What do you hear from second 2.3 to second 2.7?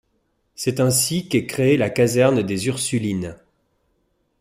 des